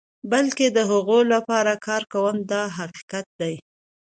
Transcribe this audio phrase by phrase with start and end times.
[0.31, 3.55] بلکې د هغو لپاره کار کوم دا حقیقت دی.